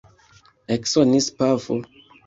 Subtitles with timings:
[0.77, 1.81] Eksonis pafo.